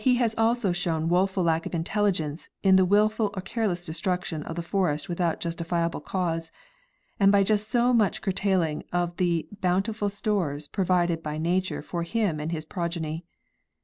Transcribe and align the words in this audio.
has 0.17 0.33
also 0.35 0.71
shown 0.71 1.03
a 1.03 1.05
woeful 1.05 1.43
lack 1.43 1.67
of 1.67 1.75
intelligence 1.75 2.49
in 2.63 2.75
the 2.75 2.85
willful 2.85 3.29
or 3.35 3.41
careless 3.43 3.85
destruction 3.85 4.41
of 4.41 4.55
the 4.55 4.63
forest 4.63 5.07
without 5.07 5.39
justifiable 5.39 5.99
cause, 6.01 6.51
and 7.19 7.31
by 7.31 7.43
just 7.43 7.69
so 7.69 7.93
much 7.93 8.19
curtailing 8.19 8.83
the 9.17 9.47
bountiful 9.61 10.09
stores 10.09 10.67
provided 10.67 11.21
by 11.21 11.37
nature 11.37 11.83
for 11.83 12.01
him 12.01 12.39
and 12.39 12.51
his 12.51 12.65
progeny. 12.65 13.23